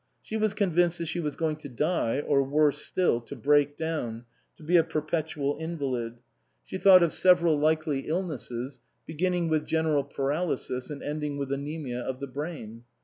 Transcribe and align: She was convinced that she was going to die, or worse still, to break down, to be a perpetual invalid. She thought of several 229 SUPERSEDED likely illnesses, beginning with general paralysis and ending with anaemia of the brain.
She 0.23 0.35
was 0.35 0.55
convinced 0.55 0.97
that 0.97 1.05
she 1.05 1.19
was 1.19 1.35
going 1.35 1.57
to 1.57 1.69
die, 1.69 2.21
or 2.21 2.41
worse 2.41 2.79
still, 2.79 3.21
to 3.21 3.35
break 3.35 3.77
down, 3.77 4.25
to 4.57 4.63
be 4.63 4.75
a 4.75 4.83
perpetual 4.83 5.55
invalid. 5.59 6.17
She 6.65 6.79
thought 6.79 7.03
of 7.03 7.13
several 7.13 7.57
229 7.57 7.99
SUPERSEDED 7.99 8.09
likely 8.09 8.09
illnesses, 8.09 8.79
beginning 9.05 9.47
with 9.49 9.67
general 9.67 10.03
paralysis 10.03 10.89
and 10.89 11.03
ending 11.03 11.37
with 11.37 11.53
anaemia 11.53 11.99
of 11.99 12.19
the 12.19 12.25
brain. 12.25 12.83